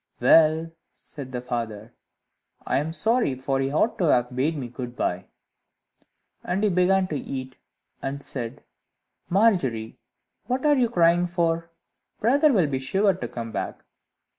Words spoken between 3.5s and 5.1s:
he ought to have bade me good